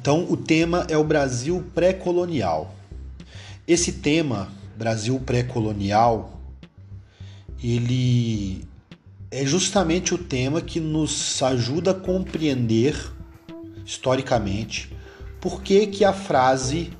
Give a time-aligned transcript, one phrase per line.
[0.00, 2.72] Então, o tema é o Brasil pré-colonial.
[3.66, 6.40] Esse tema, Brasil pré-colonial,
[7.60, 8.64] ele
[9.28, 12.96] é justamente o tema que nos ajuda a compreender
[13.84, 14.96] historicamente
[15.40, 16.92] por que, que a frase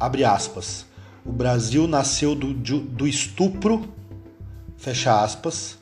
[0.00, 0.86] abre aspas,
[1.26, 3.86] o Brasil nasceu do, do estupro,
[4.78, 5.78] fecha aspas,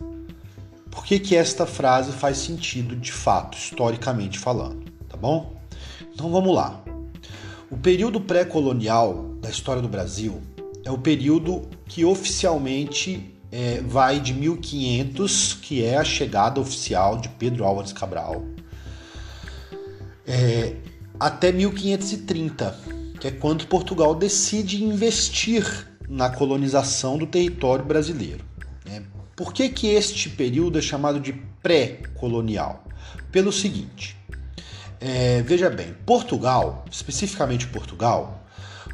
[0.90, 5.59] por que, que esta frase faz sentido de fato, historicamente falando, tá bom?
[6.12, 6.82] Então vamos lá.
[7.70, 10.40] O período pré-colonial da história do Brasil
[10.84, 17.28] é o período que oficialmente é, vai de 1500, que é a chegada oficial de
[17.28, 18.44] Pedro Álvares Cabral,
[20.26, 20.76] é,
[21.18, 22.78] até 1530,
[23.20, 25.64] que é quando Portugal decide investir
[26.08, 28.44] na colonização do território brasileiro.
[28.84, 29.02] Né?
[29.36, 32.84] Por que, que este período é chamado de pré-colonial?
[33.32, 34.16] Pelo seguinte,
[35.00, 38.44] é, veja bem, Portugal, especificamente Portugal,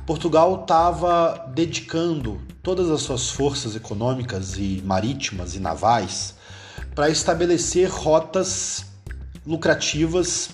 [0.06, 6.36] Portugal estava dedicando todas as suas forças econômicas e marítimas e navais
[6.94, 8.86] para estabelecer rotas
[9.44, 10.50] lucrativas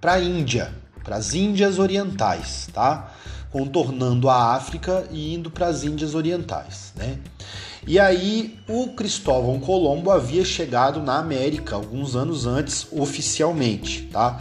[0.00, 0.74] para a Índia,
[1.04, 3.14] para as Índias Orientais, tá?
[3.50, 7.18] Contornando a África e indo para as Índias Orientais, né?
[7.86, 14.40] E aí o Cristóvão Colombo havia chegado na América alguns anos antes oficialmente, tá?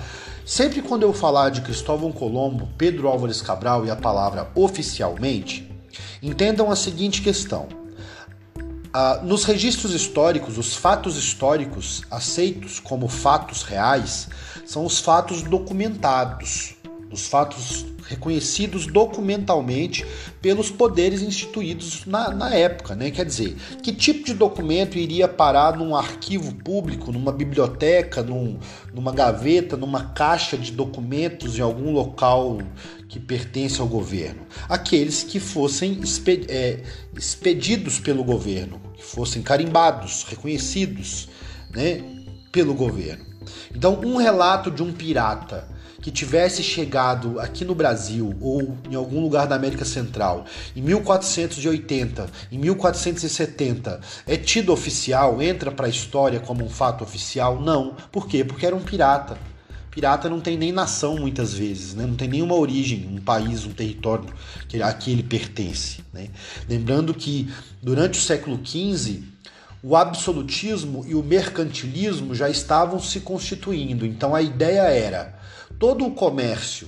[0.51, 5.65] Sempre quando eu falar de Cristóvão Colombo, Pedro Álvares Cabral e a palavra oficialmente,
[6.21, 7.69] Entendam a seguinte questão.
[8.93, 14.27] Ah, nos registros históricos, os fatos históricos aceitos como fatos reais
[14.65, 16.75] são os fatos documentados,
[17.09, 20.05] os fatos reconhecidos documentalmente
[20.41, 23.09] pelos poderes instituídos na, na, época, né?
[23.09, 28.59] Quer dizer, que tipo de documento iria parar num arquivo público, numa biblioteca, num,
[28.93, 32.59] numa gaveta, numa caixa de documentos em algum local
[33.07, 34.41] que pertence ao governo?
[34.67, 36.01] Aqueles que fossem
[36.49, 36.79] é,
[37.15, 41.29] expedidos pelo governo, que fossem carimbados, reconhecidos,
[41.73, 42.03] né?
[42.51, 43.25] Pelo governo.
[43.73, 45.67] Então, um relato de um pirata
[46.01, 50.45] que tivesse chegado aqui no Brasil ou em algum lugar da América Central
[50.75, 57.61] em 1480, em 1470, é tido oficial, entra para a história como um fato oficial?
[57.61, 57.95] Não.
[58.11, 58.43] Por quê?
[58.43, 59.37] Porque era um pirata.
[59.91, 62.05] Pirata não tem nem nação muitas vezes, né?
[62.05, 64.25] não tem nenhuma origem, um país, um território
[64.81, 66.01] a que ele pertence.
[66.13, 66.29] Né?
[66.67, 69.21] Lembrando que durante o século XV
[69.83, 74.05] o absolutismo e o mercantilismo já estavam se constituindo.
[74.05, 75.40] Então a ideia era
[75.79, 76.87] todo o comércio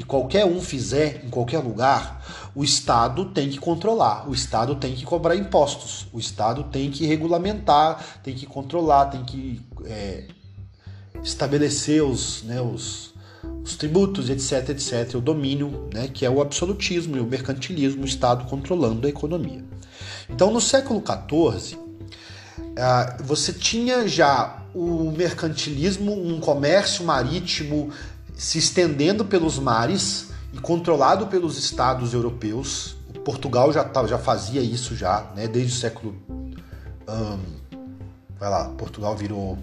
[0.00, 2.24] que qualquer um fizer em qualquer lugar,
[2.54, 7.04] o Estado tem que controlar, o Estado tem que cobrar impostos, o Estado tem que
[7.04, 10.24] regulamentar, tem que controlar, tem que é,
[11.22, 13.12] estabelecer os, né, os,
[13.62, 18.06] os tributos, etc, etc, o domínio, né, que é o absolutismo e o mercantilismo, o
[18.06, 19.62] Estado controlando a economia.
[20.30, 21.78] Então, no século XIV,
[22.78, 27.90] ah, você tinha já o mercantilismo, um comércio marítimo
[28.40, 32.96] se estendendo pelos mares e controlado pelos estados europeus.
[33.22, 36.16] Portugal já, já fazia isso já, né, desde o século
[38.38, 39.58] vai lá, Portugal virou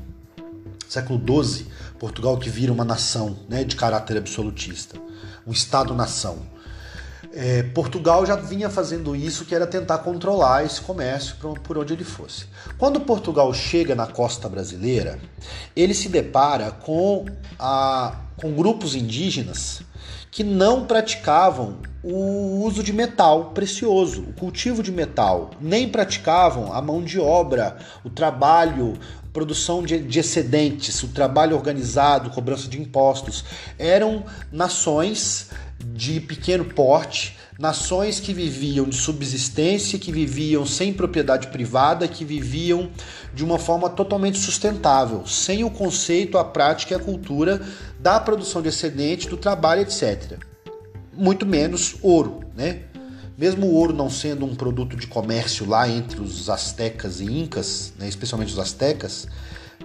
[0.88, 1.66] século XII,
[1.98, 5.00] Portugal que vira uma nação, né, de caráter absolutista,
[5.46, 6.38] um estado-nação.
[7.34, 12.04] É, Portugal já vinha fazendo isso, que era tentar controlar esse comércio por onde ele
[12.04, 12.46] fosse.
[12.78, 15.20] Quando Portugal chega na costa brasileira,
[15.76, 17.26] ele se depara com
[17.60, 19.82] a com grupos indígenas
[20.30, 26.80] que não praticavam o uso de metal precioso, o cultivo de metal, nem praticavam a
[26.80, 28.94] mão de obra, o trabalho,
[29.38, 33.46] produção de, de excedentes, o trabalho organizado, cobrança de impostos.
[33.78, 35.52] Eram nações
[35.94, 42.90] de pequeno porte, nações que viviam de subsistência, que viviam sem propriedade privada, que viviam
[43.32, 47.62] de uma forma totalmente sustentável, sem o conceito, a prática e a cultura
[48.00, 50.40] da produção de excedente, do trabalho, etc.
[51.14, 52.86] Muito menos ouro, né?
[53.38, 57.94] Mesmo o ouro não sendo um produto de comércio lá entre os astecas e incas,
[58.00, 59.28] né, especialmente os astecas,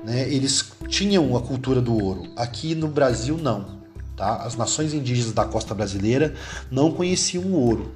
[0.02, 2.32] né, eles tinham a cultura do ouro.
[2.34, 3.82] Aqui no Brasil não.
[4.16, 4.36] Tá?
[4.36, 6.34] As nações indígenas da costa brasileira
[6.70, 7.92] não conheciam o ouro.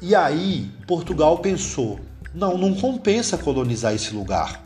[0.00, 2.00] E aí Portugal pensou:
[2.34, 4.63] não, não compensa colonizar esse lugar.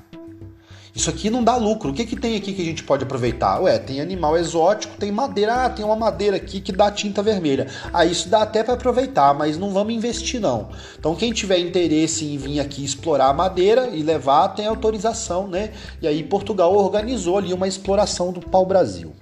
[0.98, 1.92] Isso aqui não dá lucro.
[1.92, 3.60] O que, que tem aqui que a gente pode aproveitar?
[3.60, 5.66] Ué, tem animal exótico, tem madeira.
[5.66, 7.68] Ah, tem uma madeira aqui que dá tinta vermelha.
[7.92, 10.70] Ah, isso dá até para aproveitar, mas não vamos investir não.
[10.98, 15.70] Então quem tiver interesse em vir aqui explorar a madeira e levar, tem autorização, né?
[16.02, 19.12] E aí Portugal organizou ali uma exploração do pau-brasil.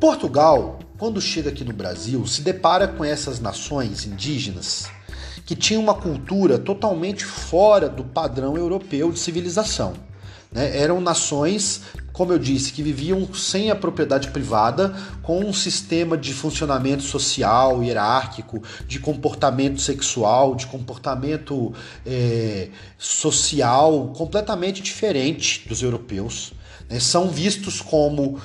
[0.00, 4.88] Portugal, quando chega aqui no Brasil, se depara com essas nações indígenas
[5.44, 9.94] que tinham uma cultura totalmente fora do padrão europeu de civilização.
[10.50, 10.78] Né?
[10.78, 11.82] Eram nações,
[12.12, 17.82] como eu disse, que viviam sem a propriedade privada, com um sistema de funcionamento social,
[17.82, 21.74] hierárquico, de comportamento sexual, de comportamento
[22.06, 26.52] é, social completamente diferente dos europeus.
[26.88, 27.00] Né?
[27.00, 28.40] São vistos como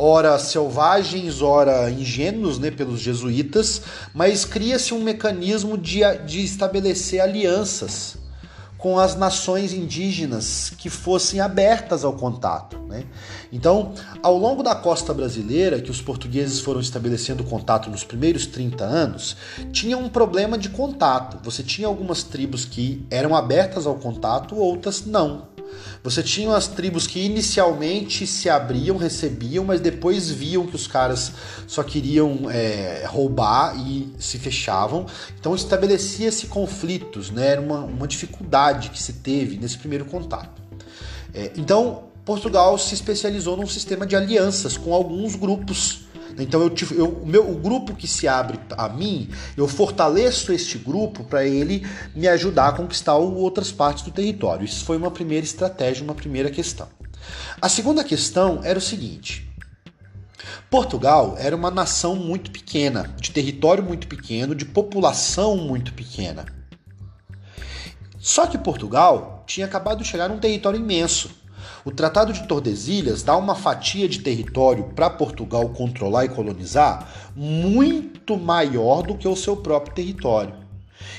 [0.00, 3.82] ora selvagens, ora ingênuos né, pelos jesuítas,
[4.14, 8.16] mas cria-se um mecanismo de, de estabelecer alianças
[8.78, 12.78] com as nações indígenas que fossem abertas ao contato.
[12.88, 13.04] Né?
[13.52, 13.92] Então,
[14.22, 19.36] ao longo da costa brasileira, que os portugueses foram estabelecendo contato nos primeiros 30 anos,
[19.70, 21.38] tinha um problema de contato.
[21.44, 25.50] Você tinha algumas tribos que eram abertas ao contato, outras não.
[26.02, 31.32] Você tinha as tribos que inicialmente se abriam, recebiam, mas depois viam que os caras
[31.66, 35.06] só queriam é, roubar e se fechavam.
[35.38, 37.48] Então estabelecia-se conflitos, né?
[37.48, 40.60] era uma, uma dificuldade que se teve nesse primeiro contato.
[41.34, 47.08] É, então Portugal se especializou num sistema de alianças com alguns grupos então eu, eu,
[47.08, 51.86] o, meu, o grupo que se abre a mim, eu fortaleço este grupo para ele
[52.14, 54.64] me ajudar a conquistar outras partes do território.
[54.64, 56.88] Isso foi uma primeira estratégia, uma primeira questão.
[57.60, 59.50] A segunda questão era o seguinte:
[60.70, 66.46] Portugal era uma nação muito pequena, de território muito pequeno, de população muito pequena.
[68.18, 71.39] Só que Portugal tinha acabado de chegar num território imenso.
[71.82, 78.36] O Tratado de Tordesilhas dá uma fatia de território para Portugal controlar e colonizar muito
[78.36, 80.69] maior do que o seu próprio território.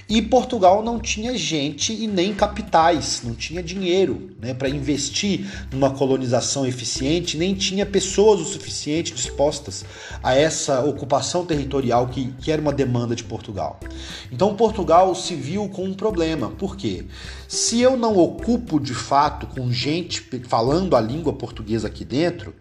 [0.07, 5.89] E Portugal não tinha gente e nem capitais, não tinha dinheiro né, para investir numa
[5.89, 9.85] colonização eficiente, nem tinha pessoas o suficiente dispostas
[10.21, 13.79] a essa ocupação territorial que, que era uma demanda de Portugal.
[14.31, 16.49] Então Portugal se viu com um problema.
[16.49, 17.05] Por quê?
[17.47, 22.53] Se eu não ocupo de fato com gente falando a língua portuguesa aqui dentro,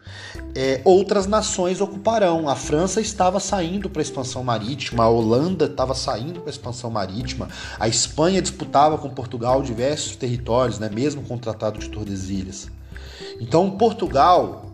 [0.55, 2.49] é, outras nações ocuparão.
[2.49, 6.91] A França estava saindo para a expansão marítima, a Holanda estava saindo para a expansão
[6.91, 7.10] marítima,
[7.79, 12.69] a Espanha disputava com Portugal diversos territórios, né, mesmo com o Tratado de Tordesilhas.
[13.41, 14.67] Então Portugal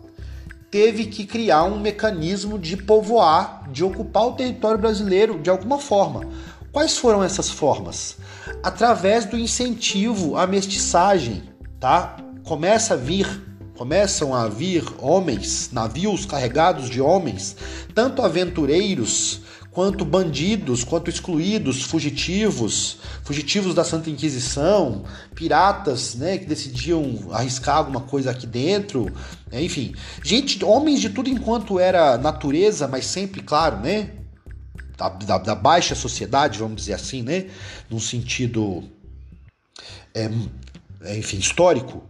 [0.71, 6.29] teve que criar um mecanismo de povoar, de ocupar o território brasileiro de alguma forma.
[6.73, 8.19] Quais foram essas formas?
[8.63, 11.43] Através do incentivo à mestiçagem,
[11.81, 12.17] tá?
[12.45, 13.27] Começa a vir,
[13.77, 17.57] começam a vir homens, navios carregados de homens,
[17.95, 19.41] tanto aventureiros
[19.71, 28.01] quanto bandidos, quanto excluídos, fugitivos, fugitivos da Santa Inquisição, piratas, né, que decidiam arriscar alguma
[28.01, 29.13] coisa aqui dentro,
[29.53, 29.95] né, enfim,
[30.25, 34.13] gente, homens de tudo enquanto era natureza, mas sempre, claro, né,
[34.97, 37.51] da, da, da, baixa sociedade, vamos dizer assim, né?
[37.91, 38.83] Num sentido,
[40.15, 40.31] é,
[41.19, 42.03] enfim, histórico.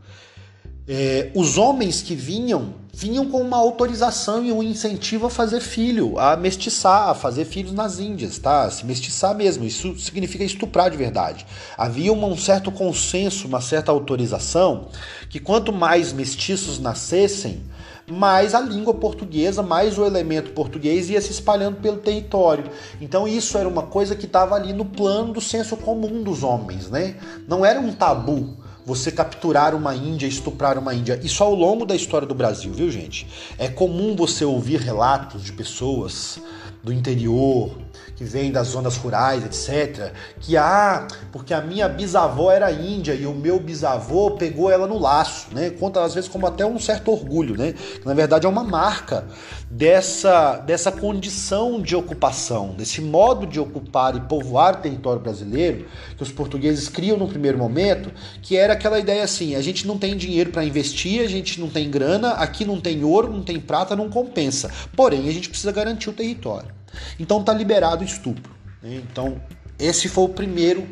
[0.88, 6.16] É, os homens que vinham, vinham com uma autorização e um incentivo a fazer filho,
[6.16, 8.70] a mestiçar, a fazer filhos nas Índias, tá?
[8.70, 11.44] Se mestiçar mesmo, isso significa estuprar de verdade.
[11.76, 14.86] Havia um certo consenso, uma certa autorização,
[15.28, 17.64] que quanto mais mestiços nascessem,
[18.08, 22.70] mais a língua portuguesa, mais o elemento português ia se espalhando pelo território.
[23.00, 26.88] Então isso era uma coisa que estava ali no plano do senso comum dos homens,
[26.88, 27.16] né?
[27.48, 31.20] Não era um tabu você capturar uma Índia, estuprar uma Índia.
[31.20, 33.26] Isso ao longo da história do Brasil, viu, gente?
[33.58, 36.38] É comum você ouvir relatos de pessoas
[36.84, 37.76] do interior,
[38.14, 43.26] que vem das zonas rurais, etc., que ah, porque a minha bisavó era índia e
[43.26, 45.70] o meu bisavô pegou ela no laço, né?
[45.70, 47.72] Conta às vezes como até um certo orgulho, né?
[47.72, 49.24] Que na verdade é uma marca
[49.70, 55.86] dessa, dessa condição de ocupação, desse modo de ocupar e povoar o território brasileiro
[56.16, 58.10] que os portugueses criam no primeiro momento,
[58.42, 61.68] que era aquela ideia assim: a gente não tem dinheiro para investir, a gente não
[61.68, 64.70] tem grana, aqui não tem ouro, não tem prata, não compensa.
[64.94, 66.75] Porém, a gente precisa garantir o território.
[67.18, 68.54] Então tá liberado o estupro.
[68.82, 68.96] Né?
[68.96, 69.40] Então,
[69.78, 70.86] esse foi o primeiro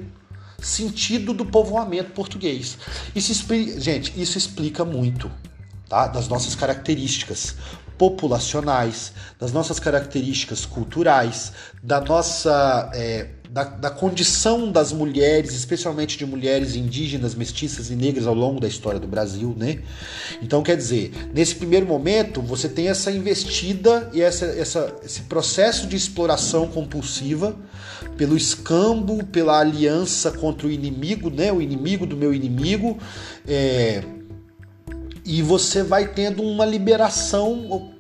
[0.61, 2.79] sentido do povoamento português.
[3.15, 5.31] Isso explica, gente, isso explica muito
[5.89, 6.07] tá?
[6.07, 7.55] das nossas características
[7.99, 16.27] populacionais, das nossas características culturais, da nossa é, da, da, condição das mulheres, especialmente de
[16.27, 19.79] mulheres indígenas, mestiças e negras ao longo da história do Brasil, né?
[20.43, 25.87] Então, quer dizer, nesse primeiro momento, você tem essa investida e essa, essa, esse processo
[25.87, 27.55] de exploração compulsiva
[28.17, 31.53] pelo escambo, pela aliança contra o inimigo, né?
[31.53, 32.99] O inimigo do meu inimigo.
[33.47, 34.03] É,
[35.25, 37.93] e você vai tendo uma liberação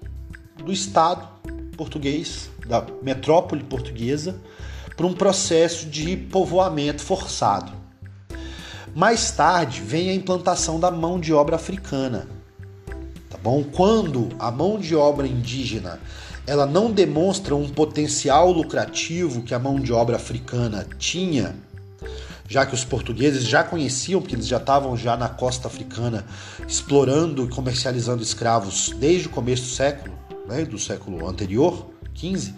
[0.65, 1.29] do Estado
[1.77, 4.41] português, da metrópole portuguesa,
[4.97, 7.73] para um processo de povoamento forçado.
[8.95, 12.29] Mais tarde vem a implantação da mão de obra africana.
[13.29, 13.65] Tá bom?
[13.65, 16.01] Quando a mão de obra indígena
[16.47, 21.57] ela não demonstra um potencial lucrativo que a mão de obra africana tinha,
[22.47, 26.25] já que os portugueses já conheciam, porque eles já estavam já na costa africana
[26.69, 30.15] explorando e comercializando escravos desde o começo do século,
[30.47, 32.55] né, do século anterior, 15,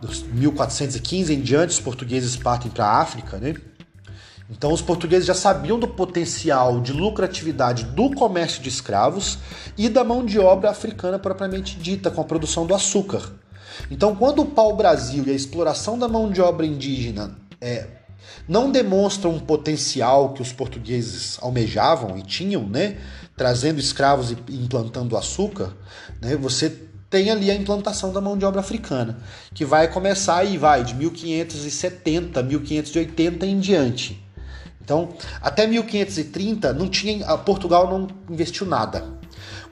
[0.00, 3.54] dos 1415 em diante, os portugueses partem para a África, né?
[4.50, 9.38] Então os portugueses já sabiam do potencial de lucratividade do comércio de escravos
[9.76, 13.30] e da mão de obra africana propriamente dita, com a produção do açúcar.
[13.90, 17.86] Então, quando o pau-brasil e a exploração da mão de obra indígena é,
[18.48, 22.96] não demonstram um potencial que os portugueses almejavam e tinham, né,
[23.36, 25.74] trazendo escravos e implantando açúcar,
[26.20, 29.18] né, você tem ali a implantação da mão de obra africana,
[29.54, 34.22] que vai começar aí, vai, de 1570, 1580 em diante.
[34.82, 35.10] Então,
[35.40, 39.04] até 1530 não tinha, Portugal não investiu nada.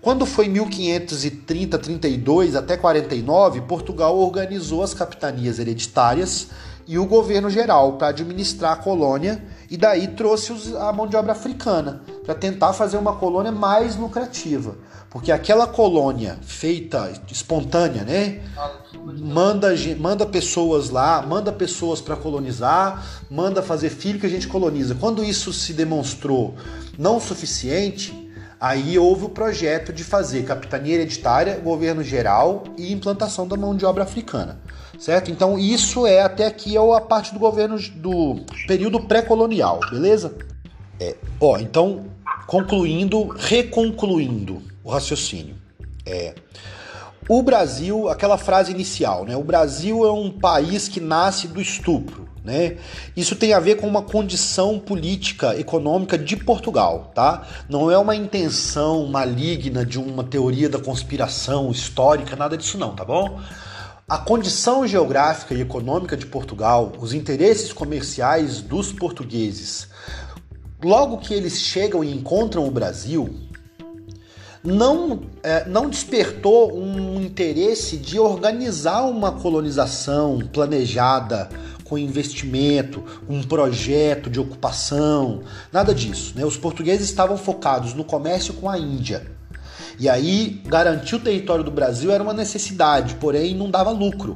[0.00, 6.49] Quando foi 1530, 32 até 49, Portugal organizou as capitanias hereditárias
[6.87, 11.33] e o governo geral para administrar a colônia e daí trouxe a mão de obra
[11.33, 14.76] africana para tentar fazer uma colônia mais lucrativa.
[15.11, 18.43] Porque aquela colônia feita espontânea, né?
[19.19, 24.95] Manda, manda pessoas lá, manda pessoas para colonizar, manda fazer filho que a gente coloniza.
[24.95, 26.55] Quando isso se demonstrou
[26.99, 28.25] não suficiente,
[28.60, 33.84] aí houve o projeto de fazer capitania hereditária, governo geral e implantação da mão de
[33.84, 34.58] obra africana.
[34.98, 35.30] Certo?
[35.30, 40.34] Então isso é até aqui é a parte do governo do período pré-colonial, beleza?
[40.98, 42.06] É, ó, então
[42.46, 45.56] concluindo, reconcluindo o raciocínio.
[46.06, 46.34] É,
[47.28, 49.37] o Brasil, aquela frase inicial, né?
[49.37, 52.76] O Brasil é um país que nasce do estupro, né?
[53.16, 57.47] Isso tem a ver com uma condição política, econômica de Portugal, tá?
[57.68, 63.04] Não é uma intenção maligna de uma teoria da conspiração histórica, nada disso não, tá
[63.04, 63.40] bom?
[64.09, 69.88] A condição geográfica e econômica de Portugal, os interesses comerciais dos portugueses,
[70.80, 73.45] logo que eles chegam e encontram o Brasil,
[74.66, 81.49] não, é, não despertou um interesse de organizar uma colonização planejada
[81.85, 85.42] com investimento, um projeto de ocupação,
[85.73, 86.32] nada disso.
[86.37, 86.44] Né?
[86.44, 89.30] Os portugueses estavam focados no comércio com a Índia.
[89.99, 94.35] E aí, garantir o território do Brasil era uma necessidade, porém não dava lucro.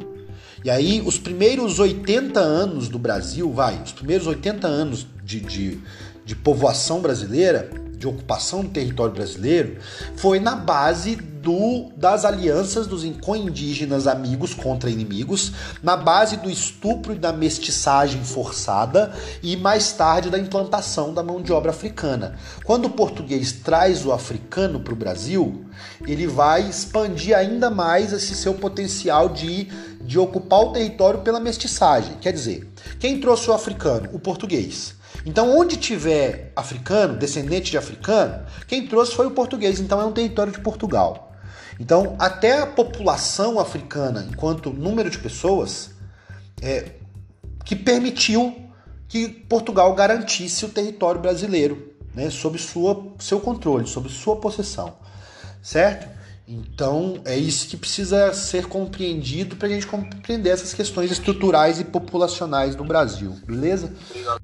[0.65, 5.81] E aí, os primeiros 80 anos do Brasil, vai, os primeiros 80 anos de, de,
[6.25, 7.69] de povoação brasileira,
[8.01, 9.77] de ocupação do território brasileiro
[10.17, 15.53] foi na base do, das alianças dos indígenas amigos contra inimigos,
[15.83, 21.43] na base do estupro e da mestiçagem forçada e mais tarde da implantação da mão
[21.43, 22.37] de obra africana.
[22.65, 25.67] Quando o português traz o africano para o Brasil,
[26.07, 29.69] ele vai expandir ainda mais esse seu potencial de,
[30.01, 32.15] de ocupar o território pela mestiçagem.
[32.19, 32.67] Quer dizer,
[32.99, 34.09] quem trouxe o africano?
[34.15, 34.99] O português.
[35.27, 39.81] Então, onde tiver africano, descendente de africano, quem trouxe foi o português.
[39.81, 41.33] Então, é um território de Portugal.
[41.79, 45.91] Então, até a população africana, enquanto número de pessoas,
[46.61, 46.93] é,
[47.65, 48.55] que permitiu
[49.09, 54.95] que Portugal garantisse o território brasileiro, né, sob sua, seu controle, sob sua possessão,
[55.63, 56.09] certo?
[56.47, 61.85] Então é isso que precisa ser compreendido para a gente compreender essas questões estruturais e
[61.85, 63.95] populacionais no Brasil, beleza?
[64.11, 64.41] Obrigado.